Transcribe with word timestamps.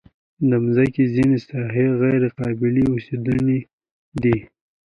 د 0.49 0.51
مځکې 0.63 1.03
ځینې 1.15 1.37
ساحې 1.47 1.87
غیر 2.01 2.21
قابلې 2.39 2.83
اوسېدنې 2.91 3.59
دي. 4.21 4.37